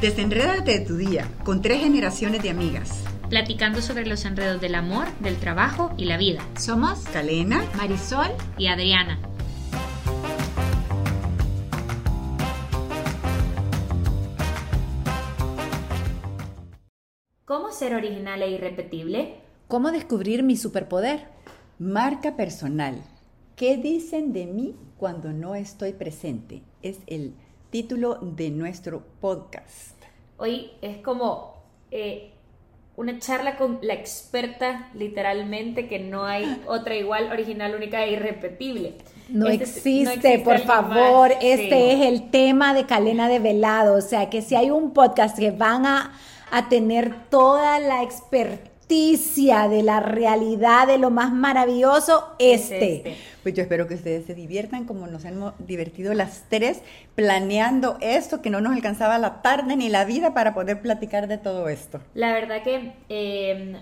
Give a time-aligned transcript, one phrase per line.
[0.00, 3.02] Desenrédate de tu día con tres generaciones de amigas.
[3.30, 6.46] Platicando sobre los enredos del amor, del trabajo y la vida.
[6.58, 8.28] Somos Calena, Marisol
[8.58, 9.18] y Adriana.
[17.46, 19.36] ¿Cómo ser original e irrepetible?
[19.66, 21.28] ¿Cómo descubrir mi superpoder?
[21.78, 23.02] Marca personal.
[23.56, 26.60] ¿Qué dicen de mí cuando no estoy presente?
[26.82, 27.32] Es el
[27.76, 30.02] título de nuestro podcast.
[30.38, 32.30] Hoy es como eh,
[32.96, 38.94] una charla con la experta, literalmente, que no hay otra igual, original, única e irrepetible.
[39.28, 41.32] No, este existe, no existe, por favor.
[41.42, 43.96] Este es el tema de Calena de Velado.
[43.96, 46.14] O sea, que si hay un podcast que van a,
[46.50, 52.96] a tener toda la expertise de la realidad, de lo más maravilloso, este.
[52.96, 53.16] este.
[53.42, 56.80] Pues yo espero que ustedes se diviertan como nos hemos divertido las tres
[57.14, 61.38] planeando esto, que no nos alcanzaba la tarde ni la vida para poder platicar de
[61.38, 62.00] todo esto.
[62.14, 63.76] La verdad que eh,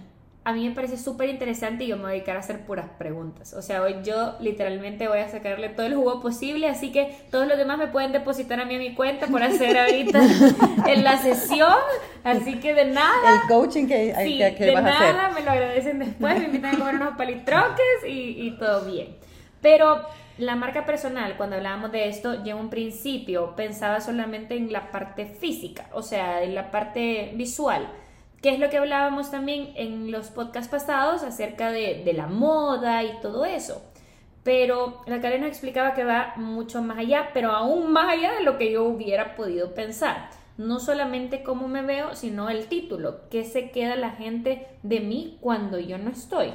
[0.47, 2.87] a mí me parece súper interesante y yo me voy a dedicar a hacer puras
[2.99, 3.55] preguntas.
[3.55, 7.49] O sea, hoy yo literalmente voy a sacarle todo el jugo posible, así que todos
[7.49, 10.21] los demás me pueden depositar a mí a mi cuenta por hacer ahorita
[10.87, 11.73] en la sesión.
[12.25, 13.43] Así que de nada.
[13.43, 16.79] El coaching que, sí, que, que de nada, me lo agradecen después, me invitan a
[16.79, 19.17] comer unos palitroques y, y todo bien.
[19.63, 20.03] Pero
[20.37, 24.91] la marca personal, cuando hablábamos de esto, yo en un principio pensaba solamente en la
[24.91, 27.89] parte física, o sea, en la parte visual
[28.45, 33.19] que es lo que hablábamos también en los podcasts pasados acerca de, la moda y
[33.23, 33.83] todo eso.
[34.43, 38.59] Pero la Karen explicaba que va mucho más allá, pero aún más allá de lo
[38.59, 40.29] que yo hubiera podido pensar.
[40.59, 45.39] No solamente cómo me veo, sino el título, qué se queda la gente de mí
[45.41, 46.53] cuando yo no estoy.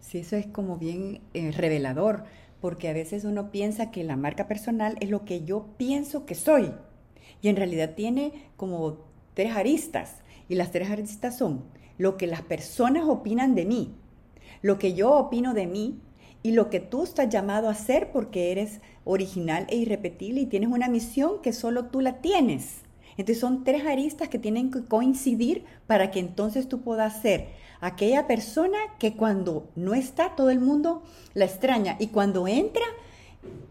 [0.00, 2.24] Sí, eso es como bien eh, revelador,
[2.62, 6.34] porque a veces uno piensa que la marca personal es lo que yo pienso que
[6.34, 6.72] soy,
[7.42, 10.22] y en realidad tiene como tres aristas.
[10.48, 11.64] Y las tres aristas son
[11.98, 13.94] lo que las personas opinan de mí,
[14.60, 16.00] lo que yo opino de mí
[16.42, 20.70] y lo que tú estás llamado a hacer porque eres original e irrepetible y tienes
[20.70, 22.82] una misión que solo tú la tienes.
[23.16, 27.48] Entonces son tres aristas que tienen que coincidir para que entonces tú puedas ser
[27.80, 31.02] aquella persona que cuando no está todo el mundo
[31.34, 32.84] la extraña y cuando entra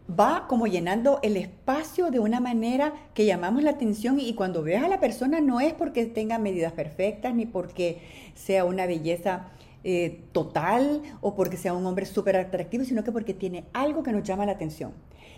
[0.10, 4.84] va como llenando el espacio de una manera que llamamos la atención y cuando veas
[4.84, 8.02] a la persona no es porque tenga medidas perfectas ni porque
[8.36, 9.48] sea una belleza
[9.84, 14.12] eh, total o porque sea un hombre súper atractivo, sino que porque tiene algo que
[14.12, 14.94] nos llama la atención.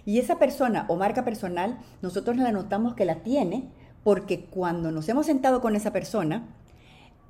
[0.06, 3.70] Y esa persona o marca personal, nosotros la notamos que la tiene
[4.04, 6.48] porque cuando nos hemos sentado con esa persona,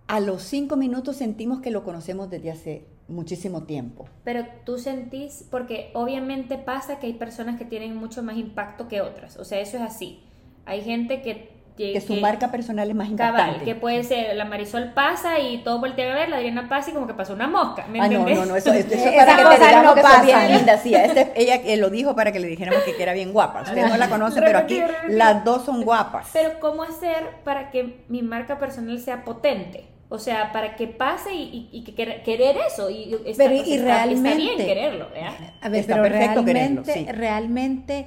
[0.07, 4.07] a los cinco minutos sentimos que lo conocemos desde hace muchísimo tiempo.
[4.23, 9.01] Pero tú sentís, porque obviamente pasa que hay personas que tienen mucho más impacto que
[9.01, 10.23] otras, o sea, eso es así.
[10.65, 11.51] Hay gente que...
[11.75, 13.65] Que, su marca personal es más importante.
[13.65, 16.93] que puede ser, la Marisol pasa y todo voltea a ver, la Adriana pasa y
[16.93, 19.67] como que pasa una mosca, ¿me ah, no, no, no, eso, es para que te
[19.67, 22.83] digamos no que es bien linda, sí, este, ella lo dijo para que le dijéramos
[22.83, 26.29] que era bien guapa, usted no la conoce, pero aquí las dos son guapas.
[26.31, 29.92] Pero ¿cómo hacer para que mi marca personal sea potente?
[30.13, 32.87] O sea, para que pase y, que querer eso.
[32.87, 35.07] Y, está, pero, y realmente, está bien quererlo.
[35.59, 38.05] A ver, pero realmente, realmente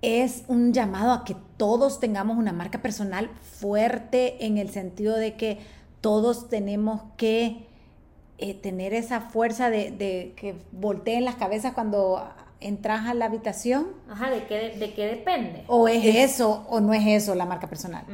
[0.00, 5.34] es un llamado a que todos tengamos una marca personal fuerte en el sentido de
[5.34, 5.58] que
[6.00, 7.66] todos tenemos que
[8.38, 12.26] eh, tener esa fuerza de, que volteen las cabezas cuando
[12.60, 13.88] entras a la habitación.
[14.08, 15.64] Ajá, ¿de qué, de qué depende?
[15.66, 18.06] O es, eso o no es eso la marca personal.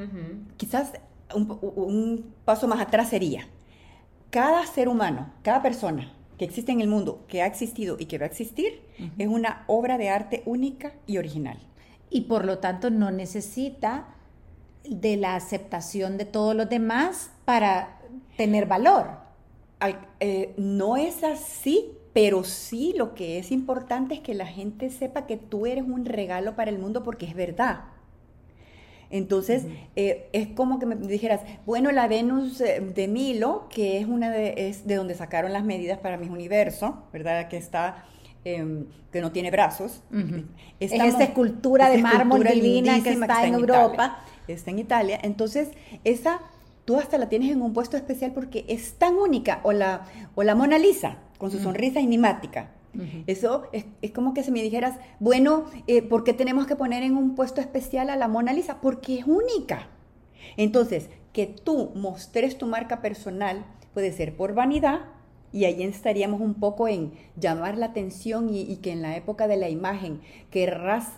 [0.56, 0.94] Quizás
[1.34, 3.46] un, paso más atrás sería,
[4.30, 8.18] cada ser humano, cada persona que existe en el mundo, que ha existido y que
[8.18, 8.80] va a existir,
[9.18, 11.58] es una obra de arte única y original.
[12.08, 14.14] Y por lo tanto no necesita
[14.84, 17.98] de la aceptación de todos los demás para
[18.36, 19.08] tener valor.
[20.20, 25.26] Eh, no es así, pero sí lo que es importante es que la gente sepa
[25.26, 27.84] que tú eres un regalo para el mundo porque es verdad.
[29.10, 29.65] Entonces,
[29.97, 34.30] eh, es como que me dijeras, bueno, la Venus eh, de Milo, que es una
[34.30, 37.48] de, es de donde sacaron las medidas para mis universo, ¿verdad?
[37.48, 38.04] Que está,
[38.45, 40.03] em, que no tiene brazos.
[40.78, 44.24] es esta escultura de mármol divina que está, en, Europa.
[44.47, 45.18] está en Italia.
[45.22, 45.71] Entonces,
[46.04, 46.41] esa
[46.84, 49.60] tú hasta la tienes en un puesto especial porque es tan única.
[49.65, 52.71] O la, o la Mona Lisa, con su sonrisa enigmática.
[53.27, 57.16] Eso es, como que si me dijeras, bueno, eh, ¿por qué tenemos que poner en
[57.16, 58.81] un puesto especial a la Mona Lisa?
[58.81, 59.89] Porque es única.
[60.57, 63.65] Entonces, que tú mostres tu marca personal
[63.95, 65.01] puede ser por vanidad,
[65.53, 69.57] y ahí estaríamos un poco en llamar la atención y, que en la época de
[69.57, 70.21] la imagen
[70.51, 71.09] querrás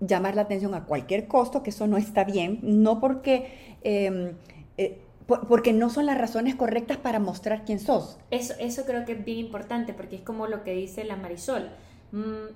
[0.00, 3.76] llamar la atención a cualquier costo, que eso no está bien, no porque...
[3.82, 4.32] Em,
[4.78, 8.18] eh, porque no son las razones correctas para mostrar quién sos.
[8.30, 11.70] Eso, eso creo que es bien importante, porque es como lo que dice la Marisol.
[12.12, 12.54] Mm,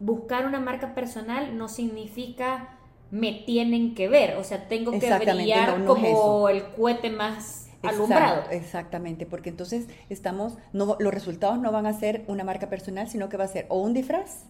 [0.00, 2.76] buscar una marca personal no significa
[3.10, 8.44] me tienen que ver, o sea, tengo que brillar como el cohete más alumbrado.
[8.50, 13.28] exactamente, porque entonces estamos, no, los resultados no van a ser una marca personal, sino
[13.28, 14.44] que va a ser o un disfraz,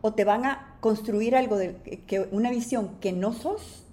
[0.00, 3.86] o te van a construir algo de que una visión que no sos,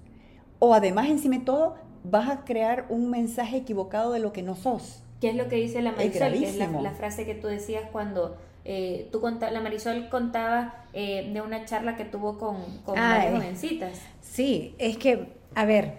[0.58, 4.56] o además encima de todo vas a crear un mensaje equivocado de lo que no
[4.56, 5.04] sos.
[5.22, 6.34] ¿Qué es lo que dice la Marisol?
[6.34, 11.66] Es, la, frase que tú decías cuando eh, tú la Marisol contaba eh, de una
[11.66, 14.02] charla que tuvo con, con varias jovencitas.
[14.22, 15.96] Sí, es que, a ver,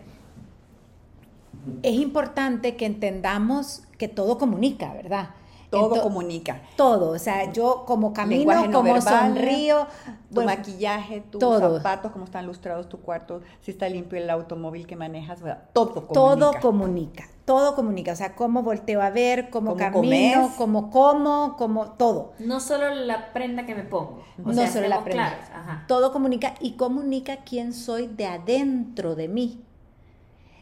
[1.83, 5.31] es importante que entendamos que todo comunica, ¿verdad?
[5.71, 6.63] Todo comunica.
[6.77, 9.87] Todo, o sea, yo como camino, como sonrío.
[10.33, 14.95] Tu maquillaje, tus zapatos, cómo están lustrados tu cuarto, si está limpio el automóvil que
[14.95, 15.41] manejas,
[15.73, 16.13] todo comunica.
[16.13, 21.93] Todo comunica, todo comunica, o sea, cómo volteo a ver, cómo, camino, cómo como, cómo
[21.93, 22.33] todo.
[22.39, 25.85] No solo la prenda que me pongo, no solo la prenda.
[25.89, 29.65] Todo comunica y comunica quién soy de adentro de mí.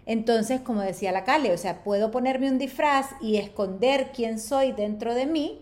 [0.08, 4.72] Entonces, como decía la Cale, o sea, puedo ponerme un disfraz y esconder quién soy
[4.72, 5.60] dentro de mí,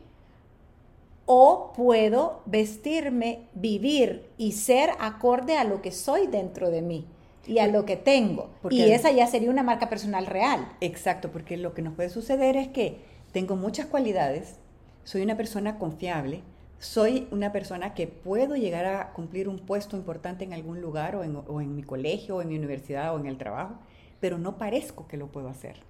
[1.27, 7.09] o puedo vestirme, vivir y ser acorde a lo que soy dentro de mí
[7.45, 8.51] y a lo que tengo.
[8.71, 10.69] y esa ya sería una marca personal real.
[10.81, 13.01] Exacto, porque lo que nos puede suceder es que
[13.33, 14.61] tengo muchas cualidades,
[15.03, 16.43] soy una persona confiable,
[16.79, 21.25] soy una persona que puedo llegar a cumplir un puesto importante en algún lugar o
[21.25, 23.75] en, o en mi colegio o en mi universidad o en el trabajo
[24.21, 25.81] pero no parezco que lo puedo hacer.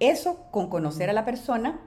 [0.00, 1.80] Eso, con conocer a la persona,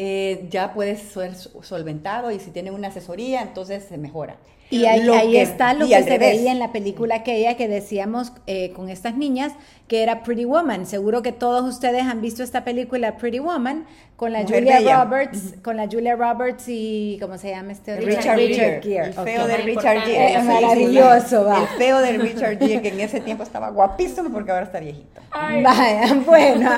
[0.00, 4.36] eh, ya puede ser solventado y si tiene una asesoría, entonces se mejora.
[4.70, 8.90] Y ahí, está lo que se veía en la película aquella que decíamos eh, con
[8.90, 9.54] estas niñas,
[9.88, 10.86] que era Pretty Woman.
[10.86, 15.76] Seguro que todos ustedes han visto esta película Pretty Woman con la Julia Roberts, con
[15.76, 17.96] la Julia Roberts y ¿cómo se llama este?
[17.96, 19.06] Richard, Richard Gere.
[19.06, 20.34] El feo de Richard Gere.
[20.34, 21.62] Es maravilloso, va.
[21.62, 25.20] El feo de Richard Gere que en ese tiempo estaba guapísimo porque ahora está viejito.
[25.32, 26.70] Vaya, bueno,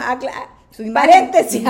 [0.92, 1.62] paréntesis.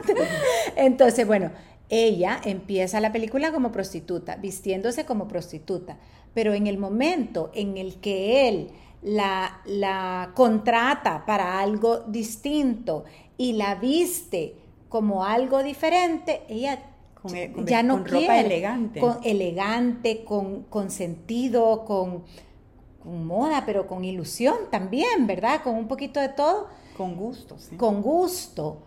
[0.76, 1.50] Entonces, bueno,
[1.88, 5.96] ella empieza la película como prostituta, vistiéndose como prostituta,
[6.34, 8.70] pero en el momento en el que él
[9.02, 13.04] la, la contrata para algo distinto
[13.36, 14.56] y la viste
[14.88, 16.82] como algo diferente, ella
[17.32, 18.20] e, ya no quiere.
[18.20, 19.00] Ropa elegante.
[19.00, 22.24] Con elegante, con, con sentido, con,
[23.02, 25.62] con, moda, pero con ilusión también, ¿verdad?
[25.62, 26.68] Con un poquito de todo.
[26.98, 27.76] Con gusto, sí.
[27.76, 28.82] Con gusto.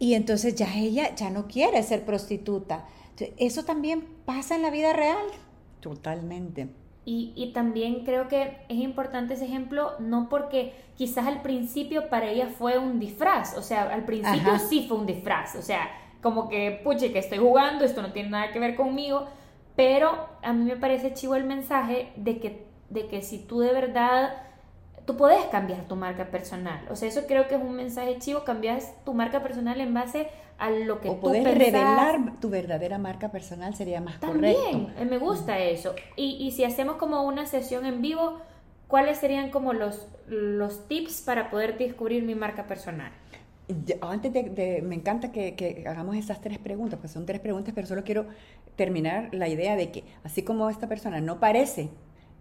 [0.00, 2.88] Y entonces ya ella ya no quiere ser prostituta.
[3.36, 5.24] Eso también pasa en la vida real.
[5.78, 6.68] Totalmente.
[7.04, 12.30] Y, y, también creo que es importante ese ejemplo, no porque quizás al principio para
[12.30, 15.88] ella fue un disfraz, o sea, al principio sí fue un disfraz, o sea,
[16.22, 19.26] como que, puche, que estoy jugando, esto no tiene nada que ver conmigo,
[19.74, 23.72] pero a mí me parece chivo el mensaje de que, de que si tú de
[23.72, 24.34] verdad
[25.04, 26.84] tú puedes cambiar tu marca personal.
[26.90, 30.28] O sea, eso creo que es un mensaje chivo, cambias tu marca personal en base
[30.58, 35.02] a lo que o tú puedes revelar tu verdadera marca personal sería más También, correcto.
[35.02, 35.94] Eh, me gusta eso.
[36.16, 38.38] Y, y, si hacemos como una sesión en vivo,
[38.86, 43.10] ¿cuáles serían como los, los tips para poder descubrir mi marca personal?
[44.02, 47.86] Antes de, me encanta que, que, hagamos esas tres preguntas, porque son tres preguntas, pero
[47.86, 48.26] solo quiero
[48.76, 51.88] terminar la idea de que así como esta persona no parece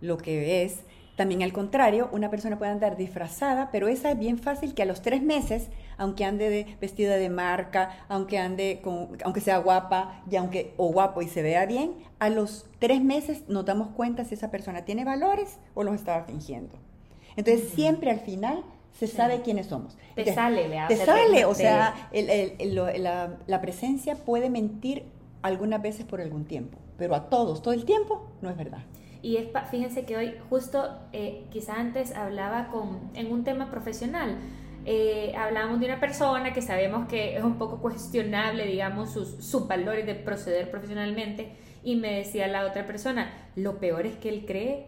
[0.01, 0.83] lo que es,
[1.21, 4.85] también al contrario, una persona puede andar disfrazada, pero esa es bien fácil que a
[4.85, 5.67] los tres meses,
[5.99, 10.91] aunque ande de, vestida de marca, aunque ande con, aunque sea guapa y aunque o
[10.91, 14.83] guapo y se vea bien, a los tres meses nos damos cuenta si esa persona
[14.83, 16.73] tiene valores o los estaba fingiendo.
[17.35, 19.99] Entonces siempre al final se sabe quiénes somos.
[20.15, 20.87] Te sale, ¿verdad?
[20.87, 25.05] Te sale, o sea, la, la presencia puede mentir
[25.43, 28.81] algunas veces por algún tiempo, pero a todos, todo el tiempo, no es verdad.
[29.21, 29.37] Y
[29.69, 34.37] fíjense que hoy justo, eh, quizá antes hablaba con, en un tema profesional,
[34.85, 39.67] eh, hablábamos de una persona que sabemos que es un poco cuestionable, digamos, sus, sus
[39.67, 41.51] valores de proceder profesionalmente,
[41.83, 44.87] y me decía la otra persona, lo peor es que él cree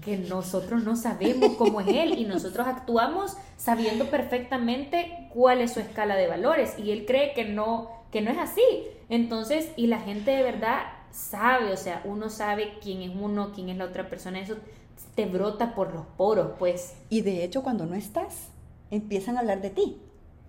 [0.00, 5.80] que nosotros no sabemos cómo es él y nosotros actuamos sabiendo perfectamente cuál es su
[5.80, 8.62] escala de valores y él cree que no que no es así.
[9.10, 10.80] Entonces, y la gente de verdad
[11.18, 14.56] sabe, o sea, uno sabe quién es uno, quién es la otra persona, eso
[15.14, 16.94] te brota por los poros, pues.
[17.10, 18.48] Y de hecho, cuando no estás,
[18.90, 19.98] empiezan a hablar de ti.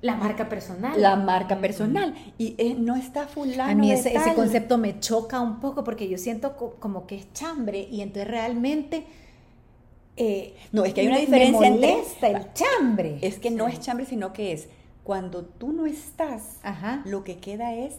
[0.02, 1.02] La marca personal.
[1.02, 2.16] La marca personal.
[2.38, 3.72] Y eh, no está fulano.
[3.72, 7.34] A mí ese, ese, concepto me choca un poco porque yo siento como que es
[7.34, 9.06] chambre y entonces realmente
[10.22, 13.20] Eh, no, es que hay una diferencia molesta el chambre.
[13.22, 14.68] Es que no es chambre, sino que es
[15.04, 16.58] cuando tú no estás,
[17.06, 17.96] lo que queda es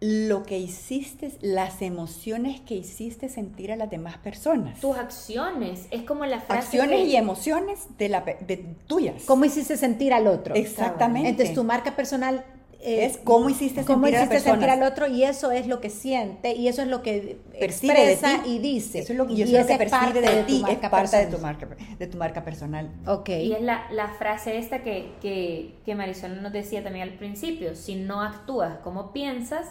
[0.00, 4.78] lo que hiciste, las emociones que hiciste sentir a las demás personas.
[4.80, 6.78] Tus acciones, es como la frase.
[6.78, 9.22] Acciones y emociones de, la, de tuyas.
[9.24, 10.54] ¿Cómo hiciste sentir al otro?
[10.54, 11.30] Exactamente.
[11.30, 12.44] Entonces tu marca personal
[12.86, 16.88] es cómo hiciste sentir, al otro y eso es lo que siente y eso es
[16.88, 19.00] lo que percibe expresa y dice.
[19.00, 21.38] Eso es lo, y eso es lo que percibe de, ti, es parte de tu,
[21.38, 22.90] marca, de tu marca personal.
[23.06, 23.48] Okay.
[23.48, 27.74] Y es la, la frase esta que, que, que Marisol nos decía también al principio,
[27.74, 29.66] si no actúas como piensas,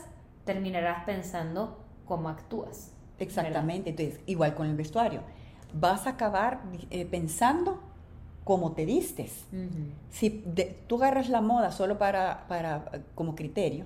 [0.45, 2.91] terminarás pensando como actúas.
[3.19, 5.21] Exactamente, entonces igual con el vestuario,
[5.73, 7.81] vas a acabar eh, pensando
[8.43, 9.45] como te vistes.
[10.11, 10.29] Si
[10.87, 12.85] tú agarras la moda solo para, para,
[13.15, 13.85] como criterio,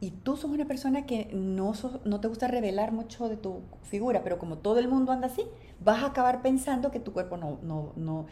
[0.00, 1.72] y tú sos una persona que no,
[2.04, 5.46] no te gusta revelar mucho de tu figura, pero como todo el mundo anda así,
[5.82, 8.26] vas a acabar pensando que tu cuerpo no, no, no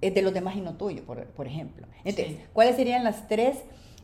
[0.00, 1.86] es de los demás y no tuyo, por, por ejemplo.
[2.04, 3.58] Entonces, ¿cuáles serían las tres,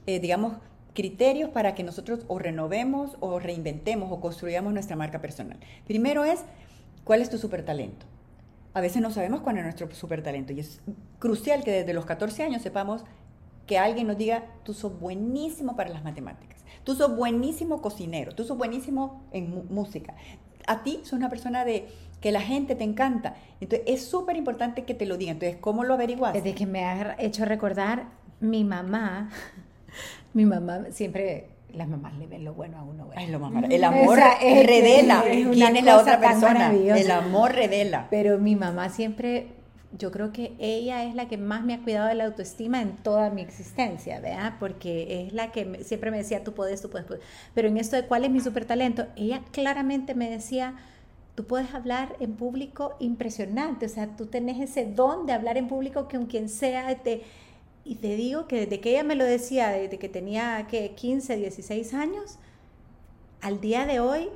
[0.07, 0.55] eh, digamos,
[0.95, 5.59] criterios para que nosotros o renovemos o reinventemos o construyamos nuestra marca personal?
[5.87, 6.41] Primero es,
[7.05, 8.07] ¿cuál es tu super talento?
[8.75, 10.81] a veces no sabemos cuál es nuestro super talento y es
[11.21, 13.05] crucial que desde los 14 años sepamos
[13.67, 18.45] que alguien nos diga, tú sos buenísimo para las matemáticas, tú sos buenísimo cocinero, tú
[18.45, 20.15] sos buenísimo en música.
[20.67, 21.89] A ti sos una persona de
[22.21, 23.37] que la gente te encanta.
[23.61, 25.37] Entonces es súper importante que te lo digan.
[25.37, 26.33] Entonces, ¿cómo lo averiguas?
[26.35, 28.09] Desde que me ha hecho recordar
[28.41, 29.31] mi mamá,
[30.35, 33.11] mi mamá siempre las mamás le ven lo bueno a uno.
[33.17, 36.73] El amor revela quién es la otra persona.
[36.73, 38.07] El amor revela.
[38.11, 39.49] Pero mi mamá siempre,
[39.99, 42.97] yo creo que ella es la que más me ha cuidado de la autoestima en
[42.99, 44.55] toda mi existencia, ¿verdad?
[44.61, 47.07] Porque es la que siempre me decía, tú puedes, tú puedes,
[47.55, 50.75] Pero en esto de cuál es mi super talento, ella claramente me decía,
[51.35, 55.67] tú puedes hablar en público impresionante, o sea, tú tenés ese don de hablar en
[55.67, 57.23] público que con quien sea te
[57.85, 61.37] y te digo que desde que ella me lo decía, desde que tenía que 15,
[61.37, 62.39] 16 años,
[63.41, 64.31] al día de hoy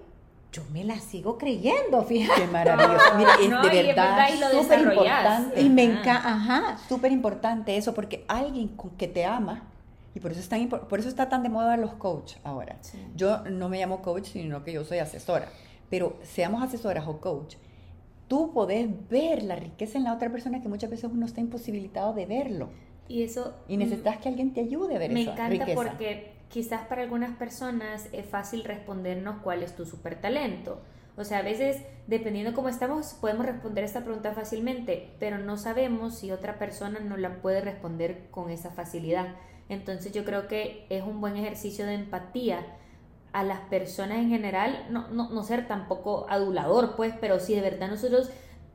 [0.53, 2.43] yo me la sigo creyendo, fíjate.
[2.43, 3.15] Qué maravilloso.
[3.17, 5.61] Mira, es de verdad, súper importante.
[5.61, 6.79] Y me encanta, ajá.
[6.89, 9.65] Súper importante eso, porque alguien que te ama,
[10.15, 12.79] y por eso, es tan, por eso está tan de moda los coach ahora.
[13.15, 15.49] Yo no me llamo coach, sino que yo soy asesora.
[15.91, 17.57] Pero seamos asesoras o coach,
[18.27, 22.13] tú podés ver la riqueza en la otra persona que muchas veces uno está imposibilitado
[22.15, 22.71] de verlo.
[23.09, 23.55] Y eso...
[23.67, 28.09] Y necesitas que alguien te ayude a ver Me encanta porque quizás para algunas personas
[28.13, 30.81] es fácil respondernos cuál es tu super talento.
[31.17, 36.17] O sea, a veces, dependiendo cómo estamos, podemos responder esta pregunta fácilmente, pero no sabemos
[36.17, 39.35] si otra persona no la puede responder con esa facilidad.
[39.69, 42.65] Entonces yo creo que es un buen ejercicio de empatía
[43.33, 47.63] a las personas en general, no, no, no ser tampoco adulador, pues, pero si de
[47.63, 48.31] verdad nosotros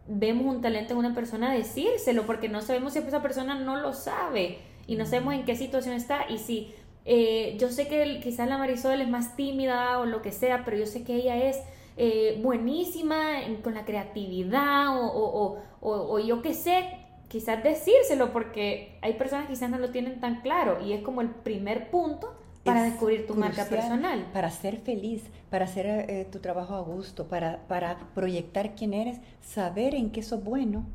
[0.07, 3.93] vemos un talento en una persona, decírselo, porque no sabemos si esa persona no lo
[3.93, 6.29] sabe y no sabemos en qué situación está.
[6.29, 6.73] Y si
[7.05, 10.77] eh, yo sé que quizás la Marisol es más tímida o lo que sea, pero
[10.77, 11.59] yo sé que ella es
[11.97, 16.85] eh, buenísima con la creatividad o, o, o, o yo qué sé,
[17.27, 21.21] quizás decírselo, porque hay personas que quizás no lo tienen tan claro y es como
[21.21, 24.25] el primer punto para descubrir tu marca personal.
[24.33, 29.19] Para ser feliz, para hacer eh, tu trabajo a gusto, para, para proyectar quién eres,
[29.41, 30.85] saber en qué sos bueno.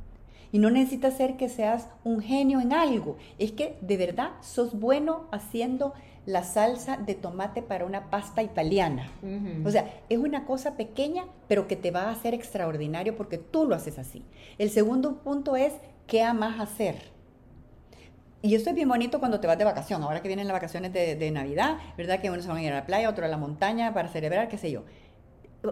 [0.50, 3.16] Y no necesitas ser que seas un genio en algo.
[3.38, 5.92] Es que de verdad sos bueno haciendo
[6.25, 9.10] la salsa de tomate para una pasta italiana.
[9.64, 13.66] O sea, es una cosa pequeña, pero que te va a hacer extraordinario porque tú
[13.66, 14.22] lo haces así.
[14.58, 15.72] El segundo punto es,
[16.06, 16.96] ¿qué amas hacer?
[18.40, 20.92] Y eso es bien bonito cuando te vas de vacación, ahora que vienen las vacaciones
[20.92, 22.21] de, Navidad, ¿verdad?
[22.21, 24.49] Que unos se van a ir a la playa, otro a la montaña para celebrar,
[24.49, 24.85] qué sé yo.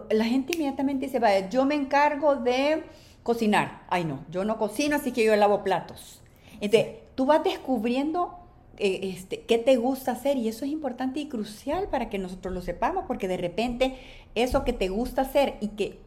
[0.09, 2.83] La gente inmediatamente dice, vaya, yo me encargo de
[3.23, 3.83] cocinar.
[3.87, 6.21] Ay, no, yo no cocino, así que yo lavo platos.
[6.59, 8.37] Entonces, tú vas descubriendo
[8.79, 12.53] eh, este, qué te gusta hacer y eso es importante y crucial para que nosotros
[12.53, 13.95] lo sepamos, porque de repente
[14.35, 15.99] eso que te gusta hacer y que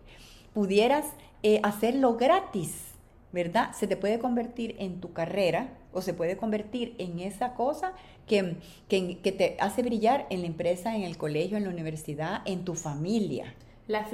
[0.52, 1.07] pudieras
[1.43, 2.75] eh, hacerlo gratis,
[3.33, 3.73] ¿verdad?
[3.73, 7.92] Se te puede convertir en tu carrera o se puede convertir en esa cosa
[8.26, 8.56] que,
[8.88, 12.75] que, te hace brillar en la empresa, en el colegio, en la universidad, en tu
[12.75, 13.54] familia.
[13.88, 14.06] La,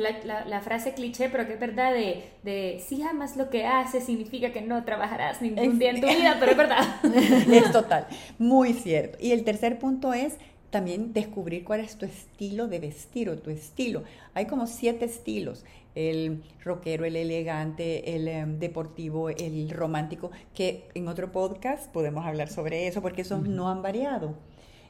[0.47, 4.51] la, frase cliché, pero que es verdad, de, de, si amas lo que haces, significa
[4.51, 6.85] que no trabajarás ningún día en tu vida, pero es verdad.
[7.53, 8.07] es total,
[8.39, 9.19] muy cierto.
[9.21, 10.39] Y el tercer punto es
[10.71, 14.03] también descubrir cuál es tu estilo de vestir o tu estilo.
[14.35, 15.65] Hay como siete estilos
[15.97, 22.49] el rockero, el elegante, el em, deportivo, el romántico, que en otro podcast podemos hablar
[22.49, 24.35] sobre eso porque esos no han variado.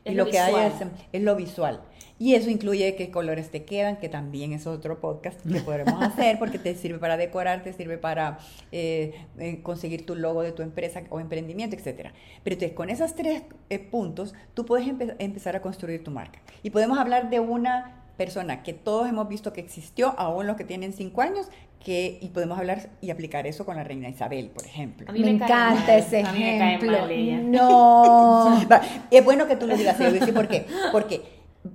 [0.06, 0.72] Y lo, que hay
[1.12, 1.80] es, lo visual.
[2.18, 6.38] Y eso incluye qué colores te quedan, que también es otro podcast que podremos hacer
[6.38, 8.38] porque te sirve para decorar, te sirve para
[8.72, 12.10] eh, eh, conseguir tu logo de tu empresa o emprendimiento, etc.
[12.42, 16.40] Pero entonces con esos tres eh, puntos tú puedes empezar a construir tu marca.
[16.62, 20.64] Y podemos hablar de una persona que todos hemos visto que existió, aún los que
[20.64, 21.48] tienen cinco años,
[21.84, 25.12] que, y podemos hablar y aplicar eso con la reina Isabel, por ejemplo.
[25.12, 26.98] me, encanta ese ejemplo.
[27.44, 28.60] No.
[29.10, 30.66] es bueno que tú lo digas, yo por qué.
[30.90, 31.22] Porque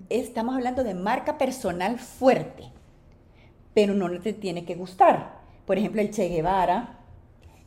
[0.10, 2.66] estamos hablando de marca personal fuerte,
[3.74, 5.40] pero no te tiene que gustar.
[5.66, 7.00] Por ejemplo, el Che Guevara,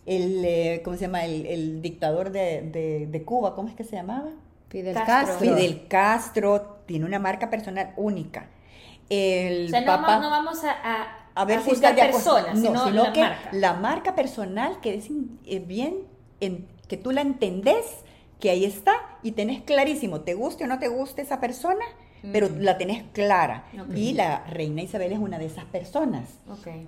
[0.06, 1.24] el, eh, ¿cómo se llama?
[1.24, 4.30] El, dictador de, de, Cuba, ¿cómo es que se llamaba?
[4.68, 5.38] Fidel Castro.
[5.38, 8.48] Fidel Castro tiene una marca personal única.
[9.08, 13.48] El o sea, no, vamos a, a, ver si juzgar personas, sino, la que marca.
[13.52, 15.08] la marca personal que es
[15.46, 16.06] eh, bien,
[16.40, 17.84] en, que tú la entendés,
[18.38, 21.84] que ahí está y tenés clarísimo, te guste o no te guste esa persona,
[22.32, 23.64] pero la tenés clara.
[23.94, 26.28] Y la reina Isabel es una de esas personas.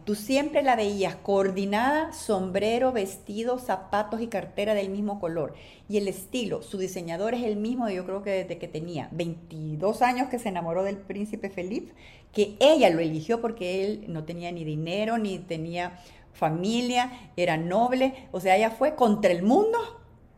[0.05, 5.55] Tú siempre la veías coordinada, sombrero, vestido, zapatos y cartera del mismo color.
[5.89, 10.03] Y el estilo, su diseñador es el mismo, yo creo que desde que tenía 22
[10.03, 11.93] años que se enamoró del príncipe Felipe,
[12.33, 15.99] que ella lo eligió porque él no tenía ni dinero, ni tenía
[16.33, 19.79] familia, era noble, o sea, ella fue contra el mundo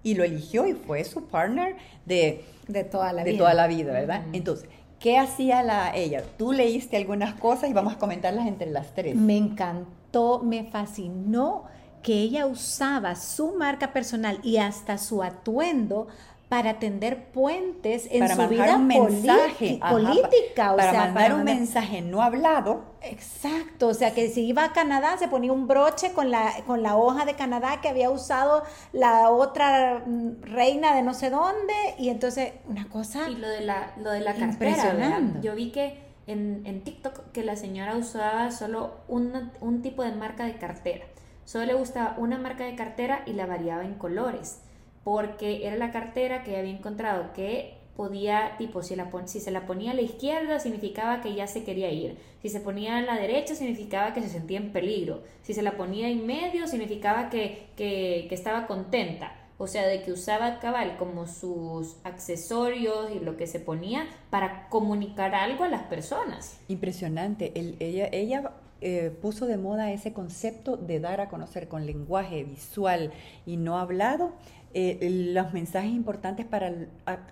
[0.03, 1.77] y lo eligió y fue su partner
[2.07, 3.39] de, de toda la de vida.
[3.39, 4.25] Toda la vida, ¿verdad?
[4.33, 4.69] Entonces,
[5.01, 6.25] ¿Qué hacía la, ella?
[6.37, 9.15] Tú leíste algunas cosas y vamos a comentarlas entre las tres.
[9.15, 11.65] Me encantó, me fascinó
[12.03, 16.09] que ella usaba su marca personal y hasta su atuendo
[16.49, 20.75] para tender puentes en su vida un mensaje, política.
[20.75, 22.97] para mandar un mensaje no hablado.
[23.03, 26.83] Exacto, o sea que si iba a Canadá se ponía un broche con la, con
[26.83, 28.63] la hoja de Canadá que había usado
[28.93, 33.29] la otra mm, reina de no sé dónde y entonces una cosa...
[33.29, 37.45] Y lo de la, lo de la cartera, yo vi que en, en, TikTok que
[37.45, 41.05] la señora usaba solo un tipo de marca de cartera.
[41.45, 44.61] Solo le gustaba una marca de cartera y la variaba en colores
[45.09, 49.65] porque era la cartera que había encontrado que podía, tipo, si, la, si se la
[49.65, 53.15] ponía a la izquierda significaba que ya se quería ir, si se ponía a la
[53.15, 57.69] derecha significaba que se sentía en peligro, si se la ponía en medio significaba que,
[57.75, 63.47] que, estaba contenta, o sea, de que usaba cabal como sus accesorios y lo que
[63.47, 66.61] se ponía para comunicar algo a las personas.
[66.69, 72.45] Impresionante, ella, ella eh, puso de moda ese concepto de dar a conocer con lenguaje
[72.45, 73.11] visual
[73.45, 74.35] y no hablado
[74.75, 76.73] eh, los mensajes importantes para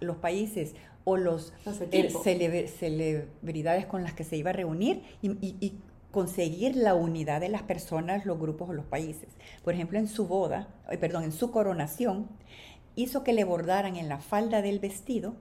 [0.01, 1.53] los países o los,
[1.93, 5.75] eh, celebridades con las que se iba a reunir y,
[6.11, 9.29] conseguir la unidad de las personas, los grupos o los países.
[9.63, 12.27] Por ejemplo, en su boda, eh, perdón, en su coronación,
[12.95, 15.37] hizo que le bordaran en la falda del vestido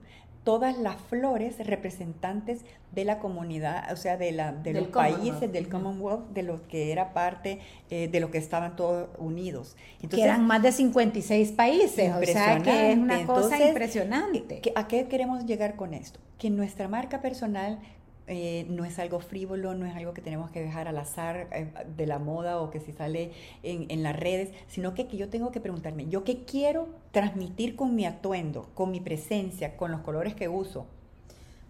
[0.46, 2.60] todas las flores representantes
[2.92, 6.92] de la comunidad, o sea, de, la, de los países del Commonwealth, de los que
[6.92, 7.58] era parte,
[7.90, 9.74] eh, de los que estaban todos unidos.
[9.94, 14.62] Entonces, que eran más de 56 países, o sea, que es una cosa impresionante.
[14.76, 16.20] ¿A qué queremos llegar con esto?
[16.38, 17.80] Que nuestra marca personal
[18.28, 21.72] eh, no es algo frívolo, no es algo que tenemos que dejar al azar eh,
[21.96, 23.30] de la moda o que si sale
[23.62, 28.04] en, las redes, sino que, yo tengo que preguntarme, ¿yo qué quiero transmitir con mi
[28.04, 30.86] atuendo, con mi presencia, con los colores que uso?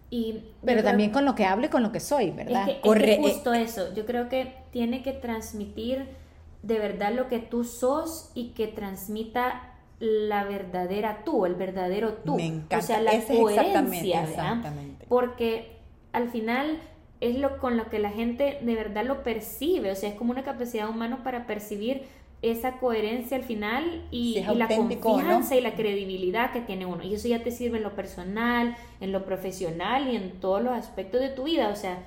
[0.09, 2.67] Y Pero también con lo que hablo y con lo que soy, ¿verdad?
[2.69, 6.07] Es que, justo eso, yo creo que tiene que transmitir
[6.63, 12.35] de verdad lo que tú sos y que transmita la verdadera tú, el verdadero tú.
[12.35, 12.79] Me encanta.
[12.79, 15.05] O sea, la coherencia, exactamente.
[15.07, 15.76] Porque
[16.17, 16.79] al final
[17.21, 20.31] es lo con lo que la gente de verdad lo percibe, o sea, es como
[20.31, 22.03] una capacidad humana para percibir
[22.43, 27.03] esa coherencia al final y, la confianza y la credibilidad que tiene uno.
[27.03, 30.73] Y eso ya te sirve en lo personal, en lo profesional y en todos los
[30.73, 31.69] aspectos de tu vida.
[31.69, 32.05] O sea,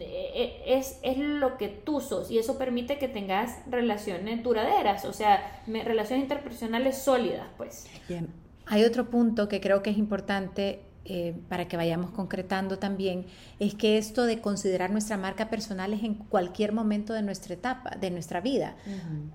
[0.00, 5.04] e, e, es, es lo que tú sos y eso permite que tengas relaciones duraderas,
[5.04, 7.86] o sea, relaciones interpersonales sólidas, pues.
[8.08, 8.28] Bien.
[8.64, 13.26] Hay otro punto que creo que es importante eh, para que vayamos concretando también,
[13.60, 17.90] es que esto de considerar nuestra marca personal es en cualquier momento de nuestra etapa,
[17.90, 18.74] de nuestra vida.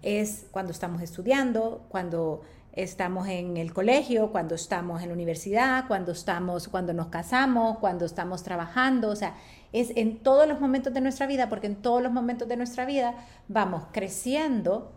[0.02, 2.42] Es cuando estamos estudiando, cuando
[2.74, 8.06] estamos en el colegio, cuando estamos en la universidad, cuando estamos, cuando nos casamos, cuando
[8.06, 9.36] estamos trabajando, o sea,
[9.72, 12.86] es en todos los momentos de nuestra vida, porque en todos los momentos de nuestra
[12.86, 13.16] vida
[13.48, 14.92] vamos creciendo,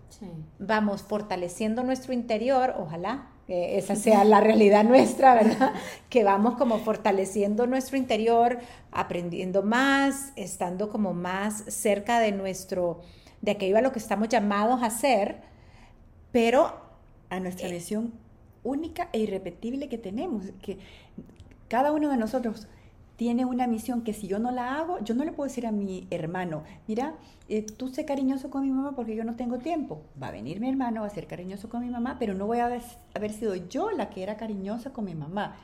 [0.58, 5.72] vamos fortaleciendo nuestro interior, ojalá, que esa sea la realidad nuestra, ¿verdad?
[6.08, 8.58] Que vamos como fortaleciendo nuestro interior,
[8.90, 13.00] aprendiendo más, estando como más cerca de nuestro,
[13.42, 15.42] de aquello a lo que estamos llamados a hacer,
[16.32, 16.80] pero
[17.30, 18.12] a nuestra visión
[18.62, 20.78] única e irrepetible que tenemos, que
[21.68, 22.68] cada uno de nosotros
[23.16, 25.72] tiene una misión que si yo no la hago, yo no le puedo decir a
[25.72, 27.14] mi hermano, mira,
[27.48, 30.02] eh, tú sé cariñoso con mi mamá porque yo no tengo tiempo.
[30.20, 32.58] Va a venir mi hermano, va a ser cariñoso con mi mamá, pero no voy
[32.58, 35.56] a haber, sido yo la que era cariñosa con mi mamá.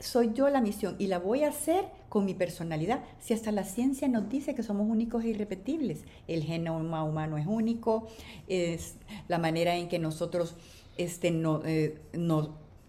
[0.00, 3.00] Soy yo la misión y la voy a hacer con mi personalidad.
[3.20, 7.46] Si hasta la ciencia nos dice que somos únicos e irrepetibles, el genoma humano es
[7.46, 8.08] único,
[8.48, 8.96] es
[9.28, 10.56] la manera en que nosotros,
[10.96, 12.00] este, no, eh,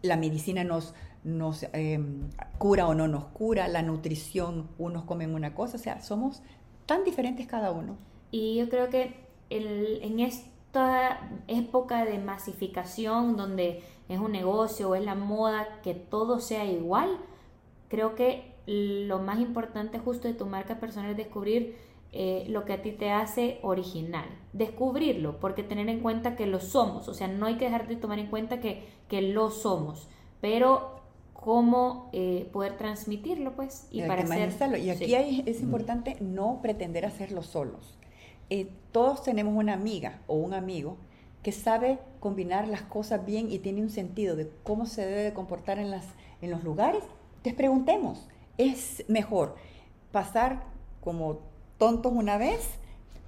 [0.01, 5.53] la medicina nos nos em, cura o no nos cura, la nutrición, unos comen una
[5.53, 6.41] cosa, o sea, somos
[6.85, 7.97] tan diferentes cada uno.
[8.31, 9.15] Y yo creo que
[9.49, 16.39] en esta época de masificación, donde es un negocio o es la moda, que todo
[16.39, 17.17] sea igual,
[17.89, 21.75] creo que lo más importante justo de tu marca personal es descubrir
[22.13, 24.25] eh, lo que a ti te hace original.
[24.53, 27.95] Descubrirlo, porque tener en cuenta que lo somos, o sea, no hay que dejar de
[27.95, 30.07] tomar en cuenta que, que lo somos,
[30.39, 31.00] pero
[31.41, 34.77] cómo eh, poder transmitirlo, pues, y, para hacerlo.
[34.77, 37.97] Y aquí es importante no pretender hacerlo solos.
[38.49, 40.97] Eh, todos tenemos una amiga o un amigo
[41.41, 45.79] que sabe combinar las cosas bien y tiene un sentido de cómo se debe comportar
[45.79, 46.05] en, las,
[46.41, 47.03] en los lugares.
[47.37, 48.27] Entonces preguntemos,
[48.59, 49.55] ¿es mejor
[50.11, 50.63] pasar
[51.01, 51.39] como
[51.79, 52.59] tontos una vez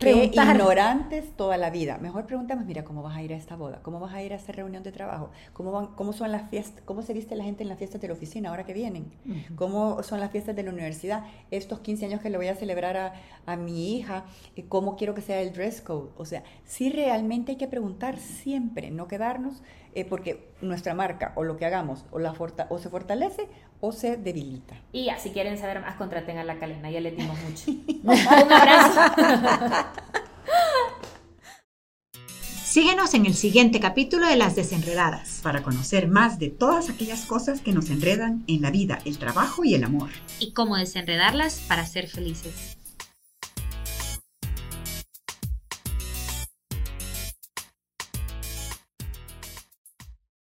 [0.01, 1.97] ignorantes toda la vida.
[1.97, 3.79] Mejor preguntamos, mira, ¿cómo vas a ir a esta boda?
[3.81, 5.31] ¿Cómo vas a ir a esta reunión de trabajo?
[5.53, 6.83] ¿Cómo, van, cómo son las fiestas?
[6.85, 9.11] ¿Cómo se viste la gente en las fiestas de la oficina ahora que vienen?
[9.55, 11.25] ¿Cómo son las fiestas de la universidad?
[11.51, 13.13] Estos 15 años que le voy a celebrar a,
[13.45, 14.25] a mi hija,
[14.55, 16.09] eh, ¿cómo quiero que sea el dress code?
[16.17, 19.63] O sea, sí realmente hay que preguntar siempre, no quedarnos,
[19.95, 22.33] eh, porque nuestra marca o lo que hagamos o, la
[22.69, 23.47] o se fortalece
[23.79, 24.75] o se debilita.
[24.91, 27.71] Y ya, si quieren saber más, contraten a la calena, ya les dimos mucho.
[28.03, 29.01] Un abrazo.
[32.73, 35.41] Síguenos en el siguiente capítulo de Las Desenredadas.
[35.43, 39.63] Para conocer más de todas aquellas cosas que nos enredan en la vida, el trabajo
[39.63, 40.09] y el amor.
[40.39, 42.79] Y cómo desenredarlas para ser felices.